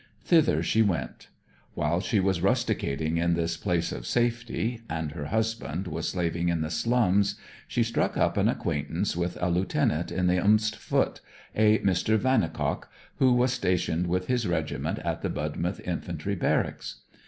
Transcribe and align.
Thither 0.23 0.63
she 0.63 0.81
went. 0.81 1.27
While 1.75 2.01
she 2.01 2.19
was 2.19 2.41
rusticating 2.41 3.17
in 3.17 3.35
this 3.35 3.55
place 3.55 3.91
of 3.91 4.07
safety, 4.07 4.81
and 4.89 5.11
her 5.11 5.25
husband 5.25 5.85
was 5.85 6.07
slaving 6.07 6.49
in 6.49 6.61
the 6.61 6.71
slums, 6.71 7.35
she 7.67 7.83
struck 7.83 8.17
up 8.17 8.35
an 8.35 8.49
acquaintance 8.49 9.15
with 9.15 9.37
a 9.39 9.51
lieutenant 9.51 10.11
in 10.11 10.25
the 10.25 10.39
st 10.57 10.75
Foot, 10.81 11.21
a 11.55 11.77
Mr. 11.85 12.17
Vannicock, 12.17 12.89
who 13.19 13.33
was 13.33 13.53
stationed 13.53 14.07
with 14.07 14.25
his 14.25 14.47
regiment 14.47 14.97
at 15.05 15.21
the 15.21 15.29
Budmouth 15.29 15.79
infantry 15.87 16.33
barracks. 16.33 17.01